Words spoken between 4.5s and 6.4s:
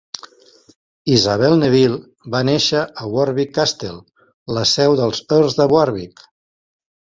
la seu dels Earls de Warwick.